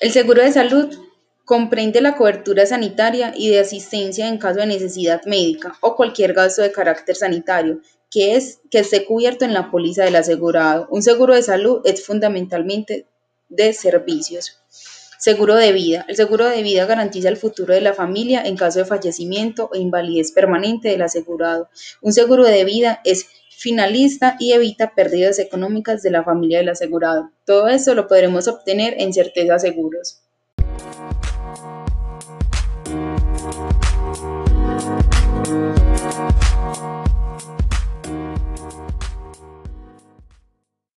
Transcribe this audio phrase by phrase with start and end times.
[0.00, 0.96] El seguro de salud
[1.44, 6.62] comprende la cobertura sanitaria y de asistencia en caso de necesidad médica o cualquier gasto
[6.62, 7.80] de carácter sanitario
[8.10, 10.86] que, es, que esté cubierto en la póliza del asegurado.
[10.90, 13.06] Un seguro de salud es fundamentalmente
[13.48, 14.58] de servicios.
[15.18, 16.04] Seguro de vida.
[16.06, 19.76] El seguro de vida garantiza el futuro de la familia en caso de fallecimiento o
[19.76, 21.68] invalidez permanente del asegurado.
[22.02, 23.26] Un seguro de vida es
[23.58, 27.32] finalista y evita pérdidas económicas de la familia del asegurado.
[27.44, 30.22] Todo esto lo podremos obtener en Certeza Seguros.